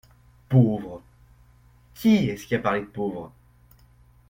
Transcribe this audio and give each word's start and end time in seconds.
Pauvre!… 0.49 1.03
qui 1.93 2.27
est-ce 2.27 2.47
qui 2.47 2.55
a 2.55 2.57
parlé 2.59 2.81
de 2.81 2.85
pauvre? 2.87 3.31